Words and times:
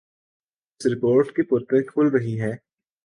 اس 0.79 0.87
report 0.87 1.35
کی 1.35 1.41
پرتیں 1.41 1.81
کھل 1.81 2.07
رہی 2.07 2.39
ہیں۔ 2.41 2.55